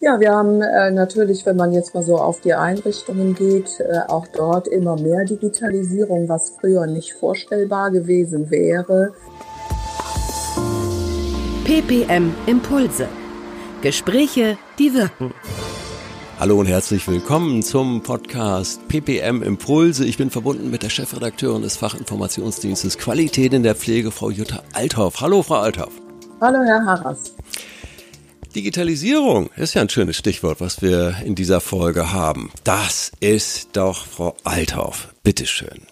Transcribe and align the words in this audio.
Ja, 0.00 0.20
wir 0.20 0.30
haben 0.30 0.62
äh, 0.62 0.92
natürlich, 0.92 1.44
wenn 1.44 1.56
man 1.56 1.72
jetzt 1.72 1.92
mal 1.92 2.04
so 2.04 2.18
auf 2.18 2.40
die 2.40 2.54
Einrichtungen 2.54 3.34
geht, 3.34 3.80
äh, 3.80 3.98
auch 4.06 4.28
dort 4.28 4.68
immer 4.68 4.94
mehr 4.94 5.24
Digitalisierung, 5.24 6.28
was 6.28 6.50
früher 6.50 6.86
nicht 6.86 7.14
vorstellbar 7.14 7.90
gewesen 7.90 8.48
wäre. 8.48 9.12
PPM 11.64 12.32
Impulse. 12.46 13.08
Gespräche, 13.82 14.56
die 14.78 14.94
wirken. 14.94 15.34
Hallo 16.38 16.60
und 16.60 16.66
herzlich 16.66 17.08
willkommen 17.08 17.64
zum 17.64 18.00
Podcast 18.04 18.86
PPM 18.86 19.42
Impulse. 19.42 20.04
Ich 20.04 20.16
bin 20.16 20.30
verbunden 20.30 20.70
mit 20.70 20.84
der 20.84 20.90
Chefredakteurin 20.90 21.62
des 21.62 21.76
Fachinformationsdienstes 21.76 22.98
Qualität 22.98 23.52
in 23.52 23.64
der 23.64 23.74
Pflege, 23.74 24.12
Frau 24.12 24.30
Jutta 24.30 24.62
Althoff. 24.74 25.20
Hallo, 25.20 25.42
Frau 25.42 25.56
Althoff. 25.56 25.90
Hallo, 26.40 26.58
Herr 26.64 26.84
Harras. 26.86 27.34
Digitalisierung 28.54 29.50
ist 29.56 29.74
ja 29.74 29.82
ein 29.82 29.88
schönes 29.88 30.16
Stichwort, 30.16 30.60
was 30.60 30.80
wir 30.80 31.16
in 31.24 31.34
dieser 31.34 31.60
Folge 31.60 32.12
haben. 32.12 32.50
Das 32.64 33.12
ist 33.20 33.70
doch 33.74 34.06
Frau 34.06 34.34
Althoff. 34.44 35.12
Bitteschön. 35.22 35.82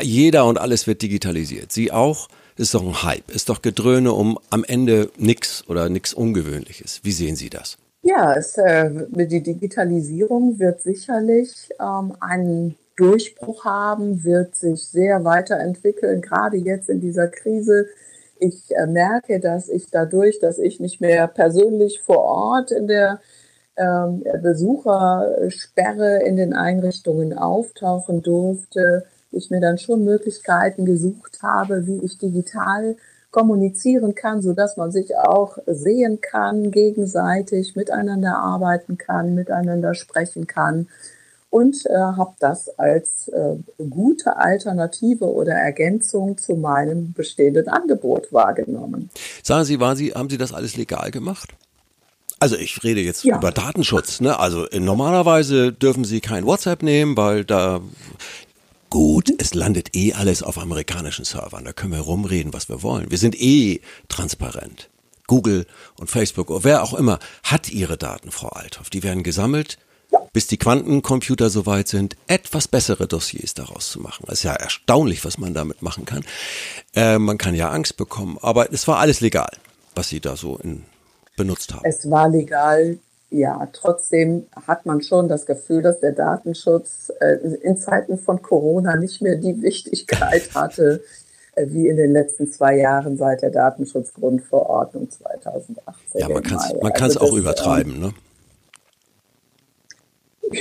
Jeder 0.00 0.46
und 0.46 0.58
alles 0.58 0.86
wird 0.86 1.02
digitalisiert. 1.02 1.72
Sie 1.72 1.92
auch? 1.92 2.28
Ist 2.56 2.74
doch 2.74 2.82
ein 2.82 3.02
Hype. 3.02 3.30
Ist 3.30 3.48
doch 3.48 3.62
Gedröhne 3.62 4.12
um 4.12 4.38
am 4.50 4.62
Ende 4.64 5.10
nichts 5.16 5.64
oder 5.68 5.88
nichts 5.88 6.14
Ungewöhnliches. 6.14 7.00
Wie 7.02 7.12
sehen 7.12 7.34
Sie 7.36 7.50
das? 7.50 7.78
Ja, 8.02 8.34
es, 8.34 8.56
äh, 8.58 8.90
die 9.10 9.42
Digitalisierung 9.42 10.58
wird 10.58 10.82
sicherlich 10.82 11.70
ähm, 11.80 12.14
einen 12.20 12.76
Durchbruch 12.96 13.64
haben, 13.64 14.22
wird 14.24 14.54
sich 14.54 14.82
sehr 14.86 15.24
weiterentwickeln, 15.24 16.20
gerade 16.20 16.56
jetzt 16.56 16.88
in 16.88 17.00
dieser 17.00 17.28
Krise 17.28 17.86
ich 18.42 18.74
äh, 18.74 18.86
merke, 18.86 19.40
dass 19.40 19.68
ich 19.68 19.90
dadurch, 19.90 20.38
dass 20.40 20.58
ich 20.58 20.80
nicht 20.80 21.00
mehr 21.00 21.28
persönlich 21.28 22.00
vor 22.02 22.18
Ort 22.18 22.72
in 22.72 22.88
der 22.88 23.20
ähm, 23.76 24.22
Besuchersperre 24.42 26.22
in 26.24 26.36
den 26.36 26.52
Einrichtungen 26.52 27.38
auftauchen 27.38 28.22
durfte, 28.22 29.04
ich 29.30 29.50
mir 29.50 29.60
dann 29.60 29.78
schon 29.78 30.04
Möglichkeiten 30.04 30.84
gesucht 30.84 31.38
habe, 31.42 31.86
wie 31.86 32.04
ich 32.04 32.18
digital 32.18 32.96
kommunizieren 33.30 34.14
kann, 34.14 34.42
so 34.42 34.52
dass 34.52 34.76
man 34.76 34.92
sich 34.92 35.16
auch 35.16 35.56
sehen 35.66 36.20
kann, 36.20 36.70
gegenseitig 36.70 37.74
miteinander 37.76 38.36
arbeiten 38.36 38.98
kann, 38.98 39.34
miteinander 39.34 39.94
sprechen 39.94 40.46
kann 40.46 40.86
und 41.52 41.84
äh, 41.84 41.92
habe 41.92 42.32
das 42.40 42.70
als 42.78 43.28
äh, 43.28 43.56
gute 43.90 44.38
Alternative 44.38 45.26
oder 45.26 45.52
Ergänzung 45.52 46.38
zu 46.38 46.54
meinem 46.54 47.12
bestehenden 47.12 47.68
Angebot 47.68 48.32
wahrgenommen. 48.32 49.10
Sagen 49.42 49.66
Sie, 49.66 49.78
waren 49.78 49.94
Sie, 49.94 50.14
haben 50.14 50.30
Sie 50.30 50.38
das 50.38 50.54
alles 50.54 50.78
legal 50.78 51.10
gemacht? 51.10 51.50
Also 52.40 52.56
ich 52.56 52.82
rede 52.82 53.02
jetzt 53.02 53.22
ja. 53.24 53.36
über 53.36 53.52
Datenschutz. 53.52 54.22
Ne? 54.22 54.38
Also 54.38 54.66
normalerweise 54.72 55.74
dürfen 55.74 56.04
Sie 56.04 56.22
kein 56.22 56.46
WhatsApp 56.46 56.82
nehmen, 56.82 57.18
weil 57.18 57.44
da 57.44 57.82
gut, 58.88 59.30
es 59.36 59.52
landet 59.52 59.94
eh 59.94 60.14
alles 60.14 60.42
auf 60.42 60.56
amerikanischen 60.56 61.26
Servern. 61.26 61.66
Da 61.66 61.74
können 61.74 61.92
wir 61.92 62.00
rumreden, 62.00 62.54
was 62.54 62.70
wir 62.70 62.82
wollen. 62.82 63.10
Wir 63.10 63.18
sind 63.18 63.38
eh 63.38 63.82
transparent. 64.08 64.88
Google 65.26 65.66
und 66.00 66.10
Facebook 66.10 66.50
oder 66.50 66.64
wer 66.64 66.82
auch 66.82 66.94
immer 66.94 67.18
hat 67.42 67.68
ihre 67.68 67.98
Daten, 67.98 68.30
Frau 68.30 68.48
Althoff. 68.48 68.88
Die 68.88 69.02
werden 69.02 69.22
gesammelt 69.22 69.76
bis 70.32 70.46
die 70.46 70.56
Quantencomputer 70.56 71.50
soweit 71.50 71.88
sind, 71.88 72.16
etwas 72.26 72.66
bessere 72.66 73.06
Dossiers 73.06 73.54
daraus 73.54 73.90
zu 73.90 74.00
machen. 74.00 74.24
Das 74.26 74.38
ist 74.38 74.44
ja 74.44 74.54
erstaunlich, 74.54 75.24
was 75.24 75.38
man 75.38 75.52
damit 75.52 75.82
machen 75.82 76.04
kann. 76.04 76.24
Äh, 76.94 77.18
man 77.18 77.38
kann 77.38 77.54
ja 77.54 77.70
Angst 77.70 77.96
bekommen, 77.96 78.38
aber 78.40 78.72
es 78.72 78.88
war 78.88 78.98
alles 78.98 79.20
legal, 79.20 79.50
was 79.94 80.08
Sie 80.08 80.20
da 80.20 80.36
so 80.36 80.56
in, 80.56 80.84
benutzt 81.36 81.74
haben. 81.74 81.82
Es 81.84 82.10
war 82.10 82.30
legal, 82.30 82.98
ja. 83.30 83.68
Trotzdem 83.72 84.46
hat 84.66 84.86
man 84.86 85.02
schon 85.02 85.28
das 85.28 85.44
Gefühl, 85.44 85.82
dass 85.82 86.00
der 86.00 86.12
Datenschutz 86.12 87.12
äh, 87.20 87.34
in 87.62 87.76
Zeiten 87.76 88.18
von 88.18 88.40
Corona 88.40 88.96
nicht 88.96 89.20
mehr 89.20 89.36
die 89.36 89.60
Wichtigkeit 89.60 90.50
hatte, 90.54 91.04
äh, 91.56 91.66
wie 91.68 91.88
in 91.88 91.96
den 91.96 92.12
letzten 92.12 92.50
zwei 92.50 92.78
Jahren 92.78 93.18
seit 93.18 93.42
der 93.42 93.50
Datenschutzgrundverordnung 93.50 95.10
2018. 95.10 96.20
Ja, 96.20 96.28
man 96.30 96.42
kann 96.42 97.10
es 97.10 97.18
also 97.18 97.20
auch 97.20 97.36
übertreiben, 97.36 98.00
ne? 98.00 98.14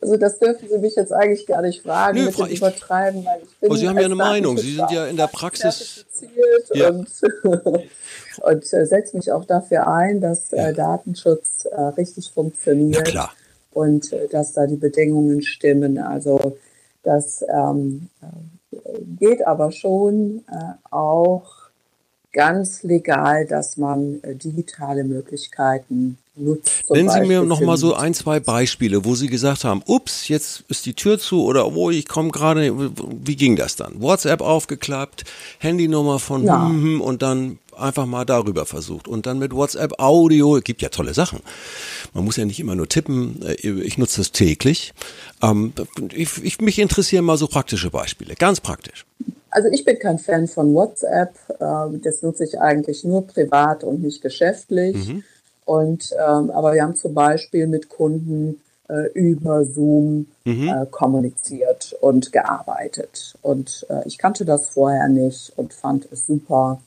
Also 0.00 0.16
das 0.16 0.38
dürfen 0.38 0.68
Sie 0.68 0.78
mich 0.78 0.94
jetzt 0.94 1.12
eigentlich 1.12 1.44
gar 1.46 1.60
nicht 1.60 1.82
fragen 1.82 2.18
Nö, 2.18 2.26
mit 2.26 2.38
dem 2.38 2.46
ich, 2.46 2.58
Übertreiben, 2.58 3.24
weil 3.24 3.42
ich 3.42 3.58
bin 3.58 3.70
oh, 3.70 3.74
Sie 3.74 3.88
haben 3.88 3.98
ja 3.98 4.04
eine 4.04 4.14
Meinung. 4.14 4.56
Sie 4.56 4.76
sind 4.76 4.90
ja 4.92 5.06
in 5.06 5.16
der 5.16 5.26
Praxis 5.26 6.06
ja. 6.72 6.90
und, 6.90 7.08
und 8.42 8.72
äh, 8.72 8.86
setze 8.86 9.16
mich 9.16 9.32
auch 9.32 9.44
dafür 9.44 9.88
ein, 9.88 10.20
dass 10.20 10.52
äh, 10.52 10.72
Datenschutz 10.72 11.64
äh, 11.64 11.80
richtig 11.80 12.30
funktioniert. 12.30 12.94
Ja, 12.96 13.02
klar. 13.02 13.32
Und 13.72 14.12
äh, 14.12 14.28
dass 14.28 14.52
da 14.52 14.66
die 14.68 14.76
Bedingungen 14.76 15.42
stimmen. 15.42 15.98
Also 15.98 16.56
das 17.02 17.44
ähm, 17.48 18.08
äh, 18.22 19.00
geht 19.18 19.44
aber 19.44 19.72
schon 19.72 20.44
auch 20.90 21.67
ganz 22.32 22.82
legal, 22.82 23.46
dass 23.46 23.76
man 23.76 24.20
digitale 24.24 25.04
Möglichkeiten 25.04 26.18
nutzt. 26.36 26.70
Nennen 26.90 27.08
Sie 27.08 27.20
mir 27.20 27.42
noch 27.42 27.60
mal 27.60 27.76
so 27.76 27.94
ein, 27.94 28.14
zwei 28.14 28.40
Beispiele, 28.40 29.04
wo 29.04 29.14
Sie 29.14 29.28
gesagt 29.28 29.64
haben, 29.64 29.82
ups, 29.86 30.28
jetzt 30.28 30.64
ist 30.68 30.86
die 30.86 30.94
Tür 30.94 31.18
zu 31.18 31.44
oder 31.44 31.74
oh, 31.74 31.90
ich 31.90 32.06
komme 32.06 32.30
gerade, 32.30 32.72
wie 33.24 33.36
ging 33.36 33.56
das 33.56 33.76
dann? 33.76 34.00
WhatsApp 34.00 34.40
aufgeklappt, 34.40 35.24
Handynummer 35.58 36.18
von 36.18 36.44
ja. 36.44 36.68
hm, 36.68 36.82
hm, 36.82 37.00
und 37.00 37.22
dann 37.22 37.58
einfach 37.76 38.06
mal 38.06 38.24
darüber 38.24 38.66
versucht 38.66 39.06
und 39.06 39.26
dann 39.26 39.38
mit 39.38 39.52
WhatsApp 39.52 40.00
Audio, 40.00 40.60
gibt 40.62 40.82
ja 40.82 40.88
tolle 40.88 41.14
Sachen. 41.14 41.40
Man 42.12 42.24
muss 42.24 42.36
ja 42.36 42.44
nicht 42.44 42.60
immer 42.60 42.74
nur 42.74 42.88
tippen, 42.88 43.40
äh, 43.42 43.54
ich 43.54 43.98
nutze 43.98 44.20
das 44.20 44.32
täglich. 44.32 44.92
Ähm, 45.42 45.72
ich, 46.12 46.42
ich, 46.42 46.60
mich 46.60 46.78
interessieren 46.78 47.24
mal 47.24 47.38
so 47.38 47.46
praktische 47.46 47.90
Beispiele, 47.90 48.34
ganz 48.34 48.60
praktisch. 48.60 49.04
Also 49.50 49.68
ich 49.68 49.84
bin 49.84 49.98
kein 49.98 50.18
Fan 50.18 50.46
von 50.46 50.74
WhatsApp, 50.74 51.34
ähm, 51.60 52.00
das 52.02 52.22
nutze 52.22 52.44
ich 52.44 52.60
eigentlich 52.60 53.04
nur 53.04 53.26
privat 53.26 53.84
und 53.84 54.02
nicht 54.02 54.22
geschäftlich. 54.22 55.08
Mhm. 55.08 55.24
Und 55.64 56.10
ähm, 56.12 56.50
aber 56.50 56.72
wir 56.74 56.82
haben 56.82 56.96
zum 56.96 57.14
Beispiel 57.14 57.66
mit 57.66 57.88
Kunden 57.88 58.60
äh, 58.88 59.12
über 59.12 59.66
Zoom 59.66 60.28
mhm. 60.44 60.68
äh, 60.68 60.86
kommuniziert 60.90 61.94
und 62.00 62.32
gearbeitet. 62.32 63.34
Und 63.42 63.86
äh, 63.90 64.00
ich 64.06 64.16
kannte 64.16 64.46
das 64.46 64.70
vorher 64.70 65.08
nicht 65.08 65.52
und 65.56 65.74
fand 65.74 66.08
es 66.10 66.26
super, 66.26 66.80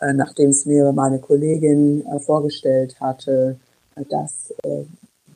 nachdem 0.00 0.50
es 0.50 0.66
mir 0.66 0.92
meine 0.92 1.18
Kollegin 1.18 2.04
vorgestellt 2.26 3.00
hatte, 3.00 3.56
das 4.10 4.52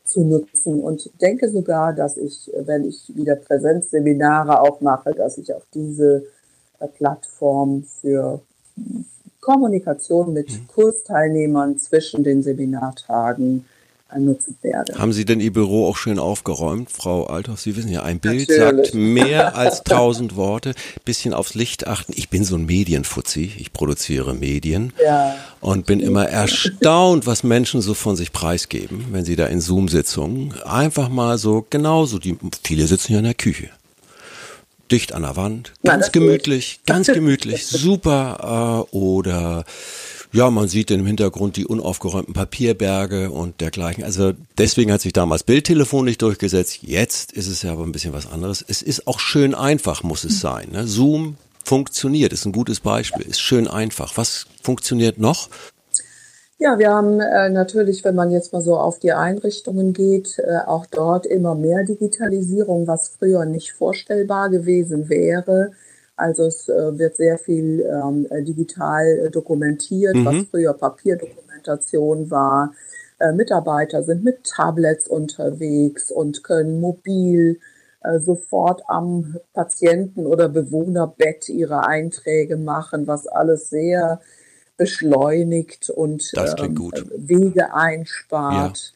zu 0.05 0.25
nutzen 0.25 0.81
und 0.81 1.09
denke 1.23 1.49
sogar, 1.49 1.95
dass 1.95 2.19
ich, 2.19 2.51
wenn 2.55 2.85
ich 2.85 3.11
wieder 3.15 3.37
Präsenzseminare 3.37 4.61
auch 4.61 4.81
mache, 4.81 5.15
dass 5.15 5.39
ich 5.39 5.55
auch 5.55 5.63
diese 5.73 6.25
Plattform 6.87 7.85
für 8.01 8.41
Kommunikation 9.41 10.33
mit 10.33 10.51
mhm. 10.51 10.69
Kursteilnehmern 10.69 11.79
zwischen 11.79 12.23
den 12.23 12.43
Seminartagen 12.43 13.65
nutzen 14.17 14.57
werde. 14.63 14.95
Haben 14.99 15.13
Sie 15.13 15.25
denn 15.25 15.39
Ihr 15.41 15.53
Büro 15.53 15.87
auch 15.87 15.97
schön 15.97 16.19
aufgeräumt, 16.19 16.91
Frau 16.91 17.27
Althoff? 17.27 17.61
Sie 17.61 17.77
wissen 17.77 17.91
ja, 17.91 18.03
ein 18.03 18.21
Bild 18.21 18.49
Natürlich. 18.49 18.87
sagt 18.87 18.95
mehr 18.95 19.55
als 19.57 19.83
tausend 19.85 20.37
Worte. 20.37 20.75
Bisschen 21.05 21.35
aufs 21.35 21.55
Licht 21.55 21.87
achten. 21.87 22.13
Ich 22.17 22.31
bin 22.31 22.45
so 22.45 22.57
ein 22.57 22.65
Medienfuzzi. 22.65 23.53
Ich 23.59 23.73
produziere 23.73 24.35
Medien 24.35 24.95
ja. 25.03 25.37
und 25.61 25.85
bin 25.85 26.01
immer 26.01 26.27
erstaunt, 26.27 27.27
was 27.27 27.45
Menschen 27.45 27.83
so 27.83 27.93
von 27.93 28.17
sich 28.17 28.33
preisgeben, 28.33 29.07
wenn 29.11 29.25
sie 29.25 29.37
da 29.37 29.47
in 29.47 29.61
Zoom-Sitzungen 29.61 30.55
einfach 30.65 31.11
mal 31.11 31.37
so 31.37 31.67
genauso, 31.69 32.19
die, 32.19 32.39
viele 32.65 32.87
sitzen 32.87 33.13
ja 33.13 33.19
in 33.19 33.25
der 33.25 33.35
Küche 33.35 33.69
dicht 34.89 35.13
an 35.13 35.23
der 35.23 35.37
Wand, 35.37 35.73
ganz 35.85 36.07
ja, 36.07 36.13
gemütlich, 36.13 36.81
ganz 36.87 37.07
gemütlich, 37.13 37.67
super. 37.67 38.87
Äh, 38.93 38.97
oder 38.97 39.65
ja, 40.33 40.51
man 40.51 40.69
sieht 40.69 40.91
im 40.91 41.07
Hintergrund 41.07 41.57
die 41.57 41.67
unaufgeräumten 41.67 42.35
Papierberge 42.35 43.31
und 43.31 43.61
dergleichen. 43.61 44.05
Also 44.05 44.33
deswegen 44.59 44.93
hat 44.93 45.01
sich 45.01 45.15
damals 45.15 45.43
Bildtelefon 45.43 46.05
nicht 46.05 46.21
durchgesetzt. 46.21 46.81
Jetzt 46.83 47.33
ist 47.33 47.47
es 47.47 47.63
ja 47.63 47.73
aber 47.73 47.85
ein 47.85 47.93
bisschen 47.93 48.13
was 48.13 48.31
anderes. 48.31 48.65
Es 48.67 48.83
ist 48.83 49.07
auch 49.07 49.21
schön 49.21 49.55
einfach, 49.55 50.03
muss 50.03 50.25
es 50.25 50.41
sein. 50.41 50.69
Ne? 50.73 50.87
Zoom 50.87 51.37
funktioniert, 51.65 52.33
ist 52.33 52.45
ein 52.45 52.53
gutes 52.53 52.81
Beispiel, 52.81 53.25
ist 53.25 53.41
schön 53.41 53.69
einfach. 53.69 54.17
Was 54.17 54.47
funktioniert 54.63 55.19
noch? 55.19 55.49
Ja, 56.61 56.77
wir 56.77 56.91
haben 56.91 57.21
äh, 57.21 57.51
natürlich, 57.51 58.05
wenn 58.05 58.17
man 58.17 58.33
jetzt 58.33 58.53
mal 58.53 58.61
so 58.61 58.77
auf 58.77 58.99
die 58.99 59.13
Einrichtungen 59.13 59.93
geht, 59.93 60.41
äh, 60.41 60.59
auch 60.67 60.87
dort 60.87 61.25
immer 61.25 61.55
mehr 61.55 61.85
Digitalisierung, 61.85 62.89
was 62.89 63.09
früher 63.11 63.45
nicht 63.45 63.73
vorstellbar 63.73 64.51
gewesen 64.51 65.09
wäre. 65.09 65.71
Also 66.17 66.47
es 66.47 66.69
äh, 66.69 66.99
wird 66.99 67.15
sehr 67.17 67.39
viel 67.39 67.83
ähm, 67.83 68.27
digital 68.45 69.07
äh, 69.07 69.31
dokumentiert, 69.31 70.17
mhm. 70.17 70.25
was 70.25 70.35
früher 70.51 70.73
Papierdokumentation 70.73 72.29
war. 72.33 72.75
Äh, 73.21 73.33
Mitarbeiter 73.35 74.03
sind 74.03 74.25
mit 74.25 74.43
Tablets 74.43 75.07
unterwegs 75.07 76.11
und 76.11 76.43
können 76.43 76.81
mobil 76.81 77.61
äh, 78.03 78.19
sofort 78.19 78.83
am 78.89 79.37
Patienten- 79.53 80.27
oder 80.27 80.49
Bewohnerbett 80.49 81.49
ihre 81.49 81.87
Einträge 81.87 82.57
machen, 82.57 83.07
was 83.07 83.29
alles 83.29 83.71
sehr 83.71 84.21
beschleunigt 84.79 85.91
und 85.91 86.33
ähm, 86.37 86.79
Wege 87.17 87.75
einspart. 87.75 88.95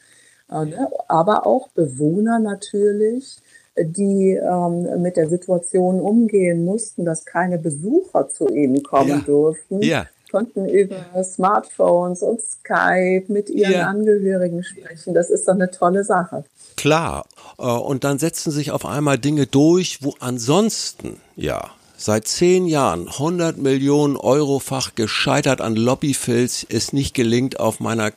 Ja. 0.50 0.62
Äh, 0.62 0.67
ne? 0.67 0.88
Aber 1.08 1.46
auch 1.46 1.69
Bewohner 1.69 2.38
natürlich, 2.38 3.37
die 3.76 4.31
ähm, 4.31 5.02
mit 5.02 5.17
der 5.17 5.29
Situation 5.29 6.00
umgehen 6.00 6.64
mussten, 6.64 7.05
dass 7.05 7.26
keine 7.26 7.58
Besucher 7.58 8.29
zu 8.29 8.49
ihnen 8.49 8.82
kommen 8.82 9.08
ja. 9.08 9.19
durften. 9.19 9.82
Ja 9.82 10.06
konnten 10.32 10.67
über 10.67 11.23
Smartphones 11.23 12.23
und 12.23 12.40
Skype 12.40 13.25
mit 13.29 13.50
ihren 13.50 13.73
ja. 13.73 13.87
Angehörigen 13.87 14.64
sprechen. 14.64 15.14
Das 15.14 15.31
ist 15.31 15.46
doch 15.46 15.55
eine 15.55 15.70
tolle 15.70 16.02
Sache. 16.02 16.44
Klar. 16.76 17.26
Äh, 17.58 17.64
und 17.64 18.02
dann 18.02 18.19
setzen 18.19 18.50
sich 18.50 18.73
auf 18.73 18.84
einmal 18.84 19.19
Dinge 19.19 19.46
durch, 19.46 20.02
wo 20.02 20.14
ansonsten, 20.19 21.20
ja, 21.37 21.70
seit 22.05 22.27
zehn 22.27 22.67
Jahren 22.67 23.09
100 23.09 23.59
Millionen 23.59 24.17
Euro-fach 24.17 24.95
gescheitert 24.95 25.61
an 25.61 25.77
Lobbyfilz 25.77 26.67
es 26.69 26.93
nicht 26.93 27.15
gelingt, 27.15 27.61
auf 27.61 27.81
meiner 27.81 28.13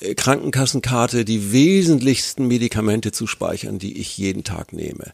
äh, 0.00 0.14
Krankenkassenkarte 0.14 1.24
die 1.24 1.52
wesentlichsten 1.52 2.46
Medikamente 2.46 3.12
zu 3.12 3.26
speichern, 3.26 3.78
die 3.78 3.98
ich 3.98 4.16
jeden 4.16 4.44
Tag 4.44 4.72
nehme. 4.72 5.12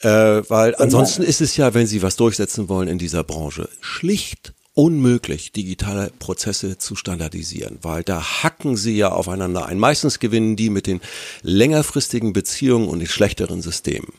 Äh, 0.00 0.42
weil 0.48 0.74
ansonsten 0.76 1.22
ist 1.22 1.40
es 1.40 1.56
ja, 1.56 1.74
wenn 1.74 1.86
Sie 1.86 2.02
was 2.02 2.16
durchsetzen 2.16 2.68
wollen 2.68 2.88
in 2.88 2.98
dieser 2.98 3.22
Branche, 3.22 3.68
schlicht 3.80 4.52
unmöglich, 4.74 5.52
digitale 5.52 6.10
Prozesse 6.18 6.78
zu 6.78 6.96
standardisieren, 6.96 7.78
weil 7.82 8.02
da 8.02 8.42
hacken 8.42 8.76
sie 8.76 8.96
ja 8.96 9.12
aufeinander 9.12 9.66
ein. 9.66 9.78
Meistens 9.78 10.18
gewinnen 10.18 10.56
die 10.56 10.70
mit 10.70 10.86
den 10.86 11.00
längerfristigen 11.42 12.32
Beziehungen 12.32 12.88
und 12.88 13.00
den 13.00 13.08
schlechteren 13.08 13.60
Systemen. 13.60 14.12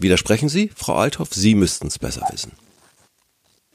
Widersprechen 0.00 0.48
Sie, 0.48 0.70
Frau 0.74 0.94
Althoff? 0.94 1.32
Sie 1.32 1.54
müssten 1.54 1.86
es 1.86 1.98
besser 1.98 2.26
wissen. 2.32 2.52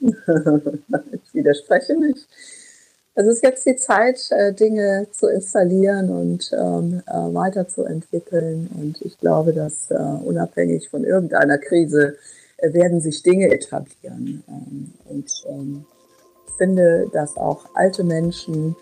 ich 0.00 1.34
widerspreche 1.34 1.98
nicht. 1.98 2.26
Es 3.14 3.26
ist 3.26 3.42
jetzt 3.42 3.66
die 3.66 3.76
Zeit, 3.76 4.30
äh, 4.30 4.52
Dinge 4.54 5.06
zu 5.12 5.26
installieren 5.26 6.10
und 6.10 6.50
ähm, 6.52 7.02
äh, 7.06 7.34
weiterzuentwickeln. 7.34 8.70
Und 8.78 9.02
ich 9.02 9.18
glaube, 9.18 9.52
dass 9.52 9.90
äh, 9.90 9.94
unabhängig 9.94 10.88
von 10.88 11.04
irgendeiner 11.04 11.58
Krise 11.58 12.16
äh, 12.58 12.72
werden 12.72 13.00
sich 13.00 13.22
Dinge 13.22 13.50
etablieren. 13.50 14.44
Ähm, 14.48 14.94
und 15.04 15.30
ähm, 15.48 15.84
ich 16.46 16.54
finde, 16.56 17.10
dass 17.12 17.36
auch 17.36 17.66
alte 17.74 18.04
Menschen 18.04 18.76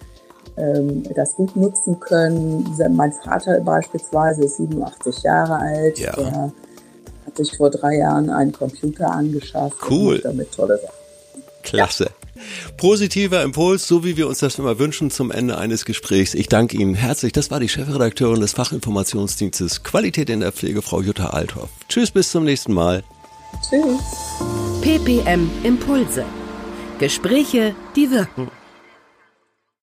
ähm, 0.57 1.05
das 1.15 1.35
gut 1.35 1.57
nutzen 1.57 1.99
können. 1.99 2.65
Mein 2.91 3.13
Vater 3.13 3.61
beispielsweise 3.61 4.45
ist 4.45 4.59
87 4.59 5.23
Jahre 5.23 5.57
alt. 5.57 5.99
Ja. 5.99 6.13
Der 6.13 6.53
hat 7.29 7.37
sich 7.37 7.57
vor 7.57 7.71
drei 7.71 7.97
Jahren 7.97 8.31
einen 8.31 8.53
Computer 8.53 9.11
angeschafft. 9.11 9.77
Cool. 9.89 10.17
Und 10.17 10.25
damit 10.25 10.53
tolle 10.53 10.79
Sachen. 10.79 10.95
Klasse. 11.63 12.05
Ja. 12.05 12.43
Positiver 12.77 13.43
Impuls, 13.43 13.87
so 13.87 14.05
wie 14.05 14.17
wir 14.17 14.29
uns 14.29 14.39
das 14.39 14.59
immer 14.59 14.79
wünschen 14.79 15.11
zum 15.11 15.31
Ende 15.31 15.59
eines 15.59 15.85
Gesprächs. 15.85 16.35
Ich 16.35 16.49
danke 16.49 16.77
Ihnen 16.77 16.95
herzlich. 16.95 17.33
Das 17.33 17.51
war 17.51 17.61
die 17.61 17.69
Chefredakteurin 17.69 18.41
des 18.41 18.53
Fachinformationsdienstes 18.53 19.83
Qualität 19.83 20.31
in 20.31 20.41
der 20.41 20.53
Pflege, 20.53 20.83
Frau 20.83 21.03
Jutta 21.03 21.31
Althoff. 21.31 21.69
Tschüss, 21.89 22.11
bis 22.11 22.31
zum 22.31 22.45
nächsten 22.45 22.73
Mal. 22.73 23.03
Tschüss. 23.69 24.01
PPM 24.81 25.51
Impulse. 25.65 26.25
Gespräche, 26.99 27.75
die 27.97 28.11
wirken. 28.11 28.51